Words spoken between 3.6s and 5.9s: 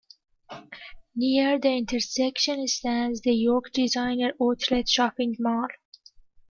Designer Outlet shopping mall.